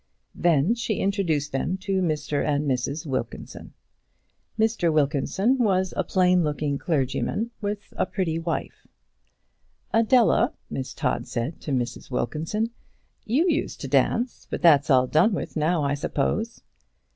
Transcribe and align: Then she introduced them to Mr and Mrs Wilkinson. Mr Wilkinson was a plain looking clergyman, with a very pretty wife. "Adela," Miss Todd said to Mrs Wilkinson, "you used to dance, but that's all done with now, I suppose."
Then 0.33 0.73
she 0.73 0.95
introduced 0.95 1.51
them 1.51 1.77
to 1.81 2.01
Mr 2.01 2.43
and 2.43 2.67
Mrs 2.67 3.05
Wilkinson. 3.05 3.73
Mr 4.57 4.91
Wilkinson 4.91 5.59
was 5.59 5.93
a 5.95 6.03
plain 6.03 6.43
looking 6.43 6.79
clergyman, 6.79 7.51
with 7.61 7.89
a 7.95 8.05
very 8.05 8.11
pretty 8.11 8.39
wife. 8.39 8.87
"Adela," 9.93 10.53
Miss 10.71 10.95
Todd 10.95 11.27
said 11.27 11.61
to 11.61 11.71
Mrs 11.71 12.09
Wilkinson, 12.09 12.71
"you 13.25 13.47
used 13.47 13.79
to 13.81 13.87
dance, 13.87 14.47
but 14.49 14.63
that's 14.63 14.89
all 14.89 15.05
done 15.05 15.33
with 15.33 15.55
now, 15.55 15.83
I 15.83 15.93
suppose." 15.93 16.61